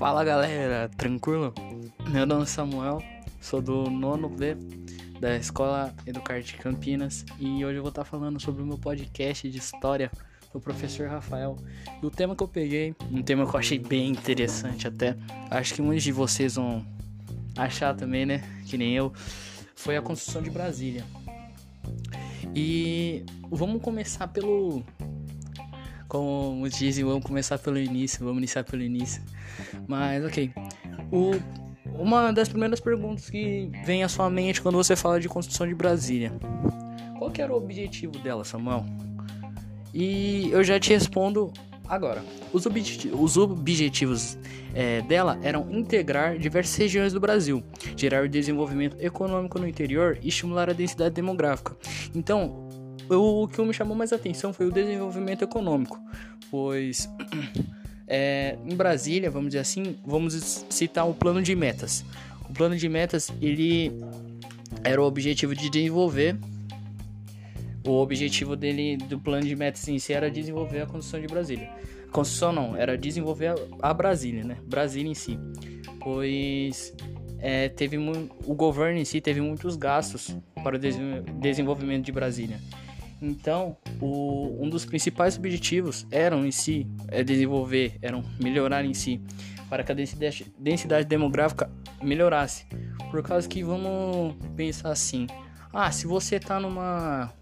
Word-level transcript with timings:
Fala 0.00 0.24
galera, 0.24 0.88
tranquilo? 0.96 1.52
Meu 2.08 2.24
nome 2.24 2.44
é 2.44 2.46
Samuel, 2.46 3.02
sou 3.38 3.60
do 3.60 3.90
nono 3.90 4.30
B 4.30 4.56
da 5.20 5.36
Escola 5.36 5.94
Educar 6.06 6.40
de 6.40 6.54
Campinas 6.54 7.22
e 7.38 7.62
hoje 7.62 7.76
eu 7.76 7.82
vou 7.82 7.90
estar 7.90 8.06
falando 8.06 8.40
sobre 8.40 8.62
o 8.62 8.66
meu 8.66 8.78
podcast 8.78 9.46
de 9.50 9.58
história 9.58 10.10
do 10.54 10.58
professor 10.58 11.06
Rafael. 11.06 11.54
E 12.02 12.06
o 12.06 12.10
tema 12.10 12.34
que 12.34 12.42
eu 12.42 12.48
peguei, 12.48 12.96
um 13.12 13.22
tema 13.22 13.46
que 13.46 13.54
eu 13.54 13.60
achei 13.60 13.78
bem 13.78 14.08
interessante 14.08 14.88
até, 14.88 15.18
acho 15.50 15.74
que 15.74 15.82
muitos 15.82 16.02
de 16.02 16.12
vocês 16.12 16.54
vão 16.54 16.82
achar 17.54 17.94
também, 17.94 18.24
né? 18.24 18.42
Que 18.64 18.78
nem 18.78 18.94
eu, 18.94 19.12
foi 19.74 19.98
a 19.98 20.02
construção 20.02 20.40
de 20.40 20.48
Brasília. 20.48 21.04
E 22.54 23.22
vamos 23.50 23.82
começar 23.82 24.28
pelo 24.28 24.82
como 26.10 26.68
dizem, 26.68 27.04
vamos 27.04 27.24
começar 27.24 27.56
pelo 27.56 27.78
início, 27.78 28.18
vamos 28.24 28.38
iniciar 28.38 28.64
pelo 28.64 28.82
início. 28.82 29.22
Mas 29.86 30.22
ok. 30.24 30.52
O, 31.12 31.30
uma 31.94 32.32
das 32.32 32.48
primeiras 32.48 32.80
perguntas 32.80 33.30
que 33.30 33.70
vem 33.84 34.02
à 34.02 34.08
sua 34.08 34.28
mente 34.28 34.60
quando 34.60 34.74
você 34.74 34.96
fala 34.96 35.20
de 35.20 35.28
construção 35.28 35.68
de 35.68 35.74
Brasília. 35.74 36.32
Qual 37.16 37.32
era 37.38 37.52
o 37.52 37.56
objetivo 37.56 38.18
dela, 38.18 38.44
Samuel? 38.44 38.84
E 39.94 40.50
eu 40.50 40.64
já 40.64 40.80
te 40.80 40.90
respondo 40.90 41.52
agora. 41.88 42.24
Os, 42.52 42.66
os 42.66 43.36
objetivos 43.36 44.36
é, 44.74 45.02
dela 45.02 45.38
eram 45.44 45.70
integrar 45.70 46.38
diversas 46.38 46.74
regiões 46.76 47.12
do 47.12 47.20
Brasil, 47.20 47.62
gerar 47.96 48.28
desenvolvimento 48.28 48.96
econômico 48.98 49.60
no 49.60 49.68
interior 49.68 50.18
e 50.20 50.28
estimular 50.28 50.68
a 50.70 50.72
densidade 50.72 51.14
demográfica. 51.14 51.76
Então, 52.14 52.68
o 53.16 53.48
que 53.48 53.60
me 53.62 53.72
chamou 53.72 53.96
mais 53.96 54.12
atenção 54.12 54.52
foi 54.52 54.66
o 54.66 54.72
desenvolvimento 54.72 55.42
econômico, 55.42 56.00
pois 56.50 57.08
é, 58.06 58.56
em 58.64 58.74
Brasília, 58.74 59.30
vamos 59.30 59.48
dizer 59.48 59.60
assim, 59.60 59.96
vamos 60.04 60.64
citar 60.68 61.08
o 61.08 61.14
plano 61.14 61.42
de 61.42 61.54
metas. 61.54 62.04
O 62.48 62.52
plano 62.52 62.76
de 62.76 62.88
metas 62.88 63.32
ele 63.40 63.92
era 64.84 65.00
o 65.00 65.04
objetivo 65.04 65.54
de 65.54 65.70
desenvolver. 65.70 66.36
O 67.86 67.92
objetivo 67.92 68.56
dele 68.56 68.96
do 68.96 69.18
plano 69.18 69.46
de 69.46 69.56
metas 69.56 69.86
em 69.88 69.98
si 69.98 70.12
era 70.12 70.30
desenvolver 70.30 70.82
a 70.82 70.86
construção 70.86 71.20
de 71.20 71.26
Brasília. 71.26 71.70
A 72.08 72.12
construção 72.12 72.52
não, 72.52 72.76
era 72.76 72.98
desenvolver 72.98 73.54
a 73.80 73.94
Brasília, 73.94 74.44
né? 74.44 74.56
Brasília 74.66 75.10
em 75.10 75.14
si, 75.14 75.38
pois 76.00 76.92
é, 77.38 77.68
teve 77.68 77.96
o 77.96 78.54
governo 78.54 78.98
em 78.98 79.04
si 79.04 79.20
teve 79.20 79.40
muitos 79.40 79.76
gastos 79.76 80.36
para 80.62 80.76
o 80.76 80.78
desenvolvimento 80.78 82.04
de 82.04 82.12
Brasília. 82.12 82.58
Então, 83.20 83.76
o, 84.00 84.56
um 84.64 84.68
dos 84.68 84.84
principais 84.84 85.36
objetivos 85.36 86.06
eram 86.10 86.46
em 86.46 86.50
si 86.50 86.86
é 87.08 87.22
desenvolver, 87.22 87.98
eram 88.00 88.24
melhorar 88.40 88.84
em 88.84 88.94
si, 88.94 89.20
para 89.68 89.84
que 89.84 89.92
a 89.92 89.94
densidade, 89.94 90.46
densidade 90.58 91.06
demográfica 91.06 91.70
melhorasse. 92.02 92.66
Por 93.10 93.22
causa 93.22 93.48
que 93.48 93.62
vamos 93.62 94.34
pensar 94.56 94.90
assim: 94.90 95.26
ah, 95.72 95.90
se 95.92 96.06
você 96.06 96.36
está 96.36 96.58
numa 96.58 97.32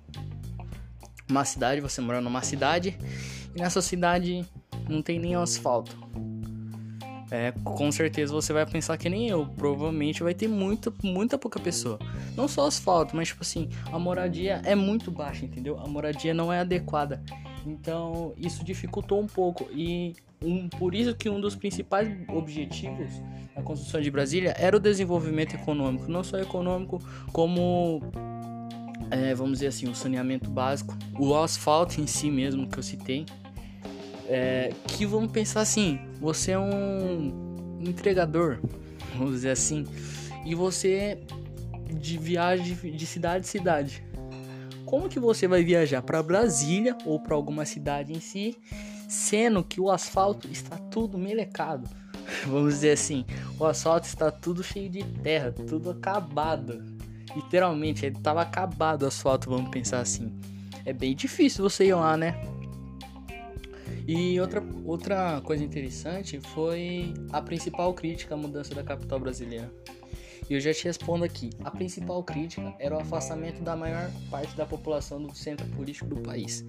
uma 1.30 1.44
cidade, 1.44 1.80
você 1.80 2.00
mora 2.00 2.20
numa 2.20 2.42
cidade 2.42 2.98
e 3.54 3.60
nessa 3.60 3.82
cidade 3.82 4.44
não 4.88 5.02
tem 5.02 5.18
nem 5.20 5.34
asfalto 5.34 5.96
é, 7.30 7.52
com 7.62 7.90
certeza 7.92 8.32
você 8.32 8.52
vai 8.52 8.64
pensar 8.64 8.96
que 8.96 9.08
nem 9.08 9.28
eu. 9.28 9.46
Provavelmente 9.56 10.22
vai 10.22 10.34
ter 10.34 10.48
muita, 10.48 10.92
muita 11.02 11.36
pouca 11.36 11.60
pessoa. 11.60 11.98
Não 12.36 12.48
só 12.48 12.66
asfalto, 12.66 13.14
mas 13.14 13.28
tipo 13.28 13.42
assim, 13.42 13.68
a 13.92 13.98
moradia 13.98 14.60
é 14.64 14.74
muito 14.74 15.10
baixa, 15.10 15.44
entendeu? 15.44 15.78
A 15.78 15.86
moradia 15.86 16.32
não 16.32 16.52
é 16.52 16.60
adequada. 16.60 17.22
Então 17.66 18.32
isso 18.36 18.64
dificultou 18.64 19.20
um 19.20 19.26
pouco. 19.26 19.68
E 19.72 20.14
um, 20.42 20.68
por 20.68 20.94
isso 20.94 21.14
que 21.14 21.28
um 21.28 21.40
dos 21.40 21.54
principais 21.54 22.08
objetivos 22.28 23.10
da 23.54 23.62
construção 23.62 24.00
de 24.00 24.10
Brasília 24.10 24.54
era 24.58 24.76
o 24.76 24.80
desenvolvimento 24.80 25.54
econômico. 25.54 26.10
Não 26.10 26.24
só 26.24 26.38
econômico, 26.38 26.98
como 27.32 28.00
é, 29.10 29.34
vamos 29.34 29.54
dizer 29.54 29.68
assim, 29.68 29.88
o 29.88 29.94
saneamento 29.94 30.50
básico, 30.50 30.96
o 31.18 31.34
asfalto 31.36 32.00
em 32.00 32.06
si 32.06 32.30
mesmo 32.30 32.66
que 32.66 32.78
eu 32.78 32.82
citei 32.82 33.26
é, 34.28 34.70
que 34.86 35.06
vamos 35.06 35.32
pensar 35.32 35.62
assim: 35.62 35.98
você 36.20 36.52
é 36.52 36.58
um 36.58 37.78
entregador, 37.80 38.58
vamos 39.16 39.32
dizer 39.34 39.50
assim, 39.50 39.86
e 40.44 40.54
você 40.54 41.18
de 41.88 42.18
viagem 42.18 42.74
de 42.74 43.06
cidade 43.06 43.46
em 43.46 43.48
cidade. 43.48 44.04
Como 44.84 45.08
que 45.08 45.18
você 45.18 45.46
vai 45.46 45.62
viajar 45.62 46.02
para 46.02 46.22
Brasília 46.22 46.96
ou 47.04 47.20
para 47.20 47.34
alguma 47.34 47.64
cidade 47.64 48.12
em 48.12 48.20
si, 48.20 48.56
sendo 49.08 49.62
que 49.62 49.80
o 49.80 49.90
asfalto 49.90 50.48
está 50.50 50.76
tudo 50.76 51.18
melecado? 51.18 51.88
Vamos 52.46 52.74
dizer 52.74 52.92
assim, 52.92 53.24
o 53.58 53.64
asfalto 53.64 54.06
está 54.06 54.30
tudo 54.30 54.62
cheio 54.62 54.88
de 54.88 55.02
terra, 55.04 55.52
tudo 55.52 55.90
acabado. 55.90 56.82
Literalmente, 57.34 58.06
ele 58.06 58.16
estava 58.16 58.40
acabado 58.42 59.02
o 59.02 59.06
asfalto, 59.06 59.50
vamos 59.50 59.70
pensar 59.70 60.00
assim. 60.00 60.32
É 60.84 60.92
bem 60.92 61.14
difícil 61.14 61.68
você 61.68 61.86
ir 61.86 61.94
lá, 61.94 62.16
né? 62.16 62.40
E 64.08 64.40
outra, 64.40 64.64
outra 64.86 65.40
coisa 65.42 65.62
interessante 65.62 66.40
foi 66.40 67.12
a 67.30 67.42
principal 67.42 67.92
crítica 67.92 68.34
à 68.34 68.38
mudança 68.38 68.74
da 68.74 68.82
capital 68.82 69.20
brasileira. 69.20 69.70
E 70.48 70.54
eu 70.54 70.60
já 70.60 70.72
te 70.72 70.84
respondo 70.84 71.24
aqui: 71.24 71.50
a 71.62 71.70
principal 71.70 72.22
crítica 72.24 72.74
era 72.78 72.96
o 72.96 72.98
afastamento 72.98 73.62
da 73.62 73.76
maior 73.76 74.10
parte 74.30 74.56
da 74.56 74.64
população 74.64 75.22
do 75.22 75.34
centro 75.36 75.66
político 75.76 76.06
do 76.06 76.22
país. 76.22 76.64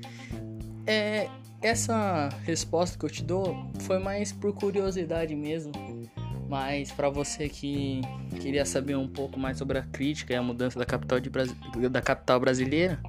É, 0.86 1.30
essa 1.62 2.28
resposta 2.44 3.00
que 3.00 3.06
eu 3.06 3.10
te 3.10 3.24
dou 3.24 3.72
foi 3.84 4.00
mais 4.00 4.34
por 4.34 4.54
curiosidade 4.54 5.34
mesmo, 5.34 5.72
mas 6.50 6.92
para 6.92 7.10
você 7.10 7.48
que 7.48 8.02
queria 8.42 8.66
saber 8.66 8.98
um 8.98 9.08
pouco 9.08 9.40
mais 9.40 9.58
sobre 9.58 9.78
a 9.78 9.84
crítica 9.84 10.34
e 10.34 10.36
a 10.36 10.44
mudança 10.44 10.78
da 10.78 10.86
capital, 10.86 11.22
de 11.22 11.30
da 11.90 12.02
capital 12.02 12.38
brasileira, 12.38 13.00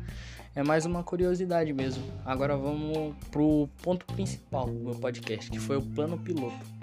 é 0.55 0.63
mais 0.63 0.85
uma 0.85 1.03
curiosidade 1.03 1.73
mesmo. 1.73 2.03
Agora 2.25 2.57
vamos 2.57 3.15
pro 3.31 3.69
ponto 3.83 4.05
principal 4.07 4.67
do 4.67 4.81
meu 4.81 4.95
podcast, 4.95 5.51
que 5.51 5.59
foi 5.59 5.77
o 5.77 5.83
plano 5.83 6.19
piloto. 6.19 6.81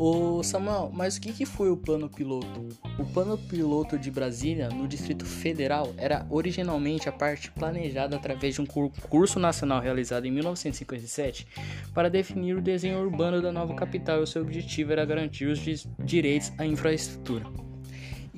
Ô 0.00 0.44
Samuel, 0.44 0.92
mas 0.94 1.16
o 1.16 1.20
que, 1.20 1.32
que 1.32 1.44
foi 1.44 1.72
o 1.72 1.76
plano 1.76 2.08
piloto? 2.08 2.68
O 3.00 3.04
plano 3.04 3.36
piloto 3.36 3.98
de 3.98 4.12
Brasília, 4.12 4.68
no 4.68 4.86
Distrito 4.86 5.26
Federal, 5.26 5.92
era 5.96 6.24
originalmente 6.30 7.08
a 7.08 7.12
parte 7.12 7.50
planejada 7.50 8.14
através 8.14 8.54
de 8.54 8.60
um 8.60 8.66
concurso 8.66 9.40
nacional 9.40 9.80
realizado 9.80 10.24
em 10.24 10.30
1957 10.30 11.48
para 11.92 12.08
definir 12.08 12.56
o 12.56 12.62
desenho 12.62 13.00
urbano 13.00 13.42
da 13.42 13.50
nova 13.50 13.74
capital 13.74 14.20
e 14.20 14.22
o 14.22 14.26
seu 14.26 14.42
objetivo 14.42 14.92
era 14.92 15.04
garantir 15.04 15.46
os 15.46 15.58
direitos 15.98 16.52
à 16.58 16.64
infraestrutura. 16.64 17.67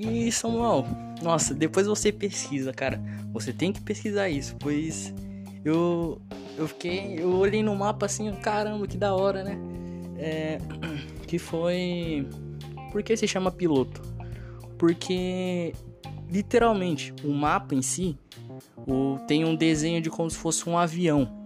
E 0.02 0.32
Samuel, 0.32 0.86
nossa, 1.22 1.52
depois 1.52 1.86
você 1.86 2.10
pesquisa, 2.10 2.72
cara. 2.72 2.98
Você 3.34 3.52
tem 3.52 3.70
que 3.70 3.82
pesquisar 3.82 4.30
isso, 4.30 4.56
pois 4.58 5.12
eu 5.62 6.20
eu 6.56 6.66
fiquei, 6.66 7.16
eu 7.18 7.34
olhei 7.36 7.62
no 7.62 7.74
mapa 7.76 8.06
assim, 8.06 8.32
caramba, 8.36 8.86
que 8.86 8.96
da 8.96 9.14
hora, 9.14 9.44
né? 9.44 9.58
É, 10.16 10.58
que 11.28 11.38
foi 11.38 12.26
por 12.90 13.02
que 13.02 13.14
se 13.14 13.28
chama 13.28 13.50
piloto? 13.50 14.00
Porque 14.78 15.74
literalmente 16.30 17.12
o 17.22 17.32
mapa 17.32 17.74
em 17.74 17.82
si 17.82 18.16
o, 18.86 19.18
tem 19.28 19.44
um 19.44 19.54
desenho 19.54 20.00
de 20.00 20.08
como 20.08 20.30
se 20.30 20.38
fosse 20.38 20.66
um 20.66 20.78
avião. 20.78 21.44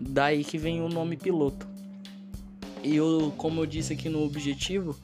Daí 0.00 0.42
que 0.42 0.58
vem 0.58 0.82
o 0.82 0.88
nome 0.88 1.16
piloto. 1.16 1.68
E 2.82 2.96
eu, 2.96 3.32
como 3.36 3.60
eu 3.60 3.66
disse 3.66 3.92
aqui 3.92 4.08
no 4.08 4.24
objetivo, 4.24 4.96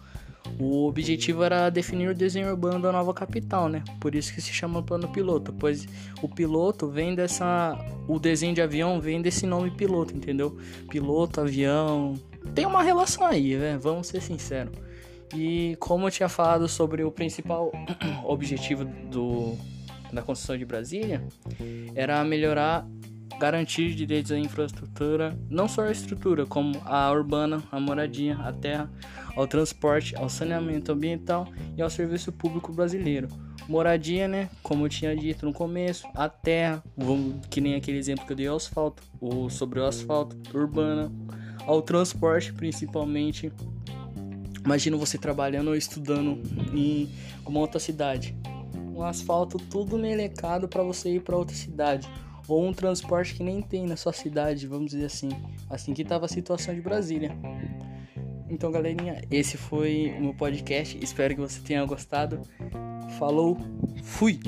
o 0.59 0.87
objetivo 0.87 1.45
era 1.45 1.71
definir 1.71 2.09
o 2.09 2.15
desenho 2.15 2.49
urbano 2.49 2.81
da 2.81 2.91
nova 2.91 3.13
capital, 3.13 3.69
né? 3.69 3.83
Por 4.01 4.15
isso 4.15 4.33
que 4.33 4.41
se 4.41 4.53
chama 4.53 4.83
plano 4.83 5.09
piloto, 5.09 5.53
pois 5.53 5.87
o 6.23 6.29
piloto 6.29 6.89
vem 6.89 7.15
dessa 7.15 7.79
o 8.07 8.19
desenho 8.19 8.55
de 8.55 8.63
avião 8.63 9.01
vem 9.01 9.21
desse 9.21 9.47
nome 9.47 9.71
piloto, 9.71 10.17
entendeu? 10.17 10.57
Piloto, 10.89 11.41
avião, 11.41 12.15
tem 12.55 12.67
uma 12.67 12.83
relação 12.83 13.27
aí, 13.27 13.57
né? 13.57 13.79
Vamos 13.81 14.07
ser 14.09 14.21
sinceros. 14.21 14.73
E 15.35 15.77
como 15.79 16.07
eu 16.07 16.11
tinha 16.11 16.29
falado 16.29 16.67
sobre 16.69 17.05
o 17.05 17.11
principal 17.11 17.71
objetivo 18.25 18.85
do 18.85 19.57
da 20.13 20.23
construção 20.23 20.57
de 20.57 20.65
Brasília, 20.65 21.23
era 21.95 22.25
melhorar 22.25 22.87
garantir 23.39 23.95
direitos 23.95 24.33
à 24.33 24.39
infraestrutura, 24.39 25.39
não 25.49 25.69
só 25.69 25.83
a 25.83 25.93
estrutura, 25.93 26.45
como 26.45 26.81
a 26.85 27.11
urbana, 27.11 27.63
a 27.71 27.79
moradia, 27.79 28.37
a 28.37 28.53
terra, 28.53 28.91
ao 29.37 29.47
transporte, 29.47 30.17
ao 30.17 30.29
saneamento 30.29 30.93
ambiental 30.93 31.47
e 31.77 31.83
ao 31.83 31.89
serviço 31.89 32.33
público 32.33 32.73
brasileiro. 32.73 33.29
Moradia, 33.69 34.27
né? 34.27 34.49
Como 34.63 34.87
eu 34.87 34.89
tinha 34.89 35.15
dito 35.15 35.47
no 35.47 35.53
começo, 35.53 36.09
a 36.15 36.29
terra, 36.29 36.83
que 37.51 37.61
nem 37.61 37.75
aquele 37.75 37.99
exemplo 37.99 38.27
que 38.27 38.33
eu 38.33 38.37
dei 38.37 38.47
ao 38.49 38.57
asfalto, 38.57 39.03
ou 39.21 39.49
sobre 39.49 39.79
o 39.79 39.85
asfalto, 39.85 40.37
urbana, 40.57 41.13
ao 41.65 41.81
transporte 41.83 42.53
principalmente. 42.53 43.53
Imagina 44.65 44.97
você 44.97 45.17
trabalhando 45.17 45.69
ou 45.69 45.77
estudando 45.77 46.43
em 46.75 47.09
uma 47.47 47.61
outra 47.61 47.79
cidade. 47.79 48.35
Um 48.95 49.03
asfalto 49.03 49.59
tudo 49.59 49.97
melecado 49.97 50.67
para 50.67 50.83
você 50.83 51.15
ir 51.15 51.21
para 51.21 51.37
outra 51.37 51.55
cidade 51.55 52.09
ou 52.49 52.67
um 52.67 52.73
transporte 52.73 53.35
que 53.35 53.43
nem 53.45 53.61
tem 53.61 53.87
na 53.87 53.97
sua 53.97 54.13
cidade, 54.13 54.67
vamos 54.67 54.91
dizer 54.91 55.05
assim, 55.05 55.29
assim 55.69 55.93
que 55.93 56.03
estava 56.03 56.25
a 56.25 56.29
situação 56.29 56.75
de 56.75 56.81
Brasília. 56.81 57.31
Então, 58.49 58.73
galerinha, 58.73 59.23
esse 59.31 59.59
foi 59.59 60.15
o 60.19 60.23
meu 60.23 60.35
podcast. 60.35 60.99
Espero 61.03 61.35
que 61.35 61.41
você 61.41 61.61
tenha 61.61 61.85
gostado. 61.85 62.41
Falou, 63.19 63.59
fui! 64.03 64.41